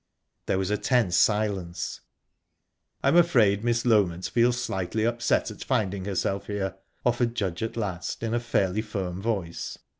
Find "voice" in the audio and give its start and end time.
9.21-9.77